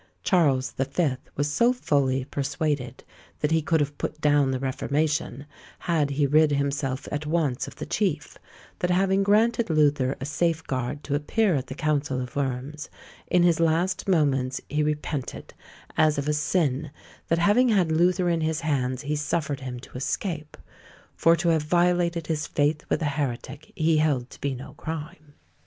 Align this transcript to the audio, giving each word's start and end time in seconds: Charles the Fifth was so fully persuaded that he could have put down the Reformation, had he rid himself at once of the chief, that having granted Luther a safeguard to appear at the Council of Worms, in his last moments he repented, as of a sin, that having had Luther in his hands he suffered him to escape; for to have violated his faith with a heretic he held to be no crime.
Charles 0.23 0.71
the 0.71 0.85
Fifth 0.85 1.29
was 1.35 1.47
so 1.47 1.71
fully 1.71 2.25
persuaded 2.25 3.03
that 3.41 3.51
he 3.51 3.61
could 3.61 3.79
have 3.79 3.99
put 3.99 4.19
down 4.19 4.49
the 4.49 4.57
Reformation, 4.57 5.45
had 5.77 6.09
he 6.09 6.25
rid 6.25 6.49
himself 6.51 7.07
at 7.11 7.27
once 7.27 7.67
of 7.67 7.75
the 7.75 7.85
chief, 7.85 8.35
that 8.79 8.89
having 8.89 9.21
granted 9.21 9.69
Luther 9.69 10.15
a 10.19 10.25
safeguard 10.25 11.03
to 11.03 11.13
appear 11.13 11.53
at 11.53 11.67
the 11.67 11.75
Council 11.75 12.19
of 12.19 12.35
Worms, 12.35 12.89
in 13.27 13.43
his 13.43 13.59
last 13.59 14.07
moments 14.07 14.59
he 14.69 14.81
repented, 14.81 15.53
as 15.95 16.17
of 16.17 16.27
a 16.27 16.33
sin, 16.33 16.89
that 17.27 17.37
having 17.37 17.69
had 17.69 17.91
Luther 17.91 18.27
in 18.27 18.41
his 18.41 18.61
hands 18.61 19.03
he 19.03 19.15
suffered 19.15 19.59
him 19.59 19.79
to 19.81 19.95
escape; 19.95 20.57
for 21.15 21.35
to 21.35 21.49
have 21.49 21.61
violated 21.61 22.25
his 22.25 22.47
faith 22.47 22.83
with 22.89 23.03
a 23.03 23.13
heretic 23.21 23.71
he 23.75 23.97
held 23.97 24.31
to 24.31 24.41
be 24.41 24.55
no 24.55 24.73
crime. 24.73 25.35